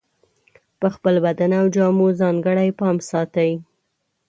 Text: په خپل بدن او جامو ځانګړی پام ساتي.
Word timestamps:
په 0.79 0.87
خپل 0.95 1.15
بدن 1.25 1.51
او 1.59 1.65
جامو 1.75 2.07
ځانګړی 2.21 2.69
پام 2.79 2.97
ساتي. 3.09 3.51